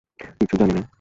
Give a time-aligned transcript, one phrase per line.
[0.39, 0.81] কিচ্ছু জানি নে।